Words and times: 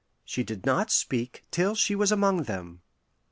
She 0.25 0.41
did 0.41 0.65
not 0.65 0.89
speak 0.89 1.45
till 1.51 1.75
she 1.75 1.93
was 1.93 2.11
among 2.11 2.41
them. 2.45 2.81